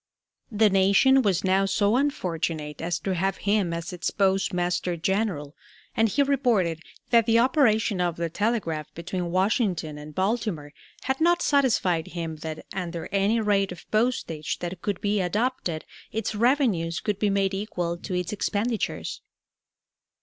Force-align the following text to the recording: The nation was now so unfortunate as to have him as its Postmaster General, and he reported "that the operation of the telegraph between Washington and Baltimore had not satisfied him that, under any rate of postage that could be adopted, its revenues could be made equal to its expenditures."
The 0.51 0.71
nation 0.71 1.21
was 1.21 1.43
now 1.43 1.65
so 1.67 1.95
unfortunate 1.95 2.81
as 2.81 2.97
to 3.01 3.13
have 3.13 3.37
him 3.37 3.71
as 3.71 3.93
its 3.93 4.09
Postmaster 4.09 4.97
General, 4.97 5.55
and 5.95 6.09
he 6.09 6.23
reported 6.23 6.81
"that 7.11 7.27
the 7.27 7.37
operation 7.37 8.01
of 8.01 8.15
the 8.15 8.27
telegraph 8.27 8.91
between 8.95 9.29
Washington 9.29 9.99
and 9.99 10.15
Baltimore 10.15 10.73
had 11.03 11.21
not 11.21 11.43
satisfied 11.43 12.07
him 12.07 12.37
that, 12.37 12.65
under 12.73 13.09
any 13.11 13.39
rate 13.39 13.71
of 13.71 13.85
postage 13.91 14.57
that 14.57 14.81
could 14.81 15.01
be 15.01 15.21
adopted, 15.21 15.85
its 16.11 16.33
revenues 16.33 16.99
could 16.99 17.19
be 17.19 17.29
made 17.29 17.53
equal 17.53 17.95
to 17.97 18.15
its 18.15 18.33
expenditures." 18.33 19.21